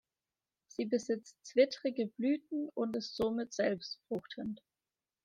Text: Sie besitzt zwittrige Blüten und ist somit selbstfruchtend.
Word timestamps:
Sie 0.65 0.85
besitzt 0.85 1.37
zwittrige 1.45 2.07
Blüten 2.07 2.69
und 2.73 2.95
ist 2.95 3.15
somit 3.15 3.53
selbstfruchtend. 3.53 4.59